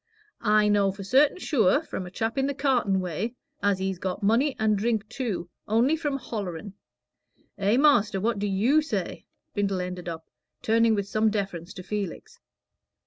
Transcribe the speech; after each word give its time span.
I 0.43 0.67
know 0.67 0.91
for 0.91 1.03
certain 1.03 1.37
sure, 1.37 1.83
from 1.83 2.07
a 2.07 2.09
chap 2.09 2.35
in 2.35 2.47
the 2.47 2.55
cartin' 2.55 3.01
way, 3.01 3.35
as 3.61 3.77
he's 3.77 3.99
got 3.99 4.23
money 4.23 4.55
and 4.57 4.75
drink 4.75 5.07
too, 5.09 5.47
only 5.67 5.95
for 5.95 6.17
hollering. 6.17 6.73
Eh, 7.59 7.77
master, 7.77 8.19
what 8.19 8.39
do 8.39 8.47
you 8.47 8.81
say?" 8.81 9.27
Brindle 9.53 9.79
ended, 9.79 10.09
turning 10.63 10.95
with 10.95 11.07
some 11.07 11.29
deference 11.29 11.71
to 11.75 11.83
Felix. 11.83 12.39